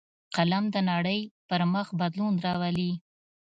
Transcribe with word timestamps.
قلم 0.35 0.63
د 0.73 0.77
نړۍ 0.91 1.19
پر 1.49 1.61
مخ 1.73 1.87
بدلون 1.99 2.33
راولي 2.45 2.91